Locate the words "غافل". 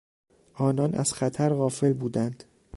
1.53-1.93